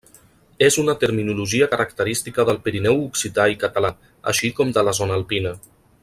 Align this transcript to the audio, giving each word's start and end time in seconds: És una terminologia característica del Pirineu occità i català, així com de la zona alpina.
És 0.67 0.77
una 0.83 0.95
terminologia 1.03 1.67
característica 1.73 2.47
del 2.49 2.59
Pirineu 2.67 2.99
occità 3.09 3.47
i 3.55 3.59
català, 3.67 3.95
així 4.33 4.55
com 4.61 4.77
de 4.79 4.89
la 4.89 4.99
zona 5.03 5.19
alpina. 5.21 5.57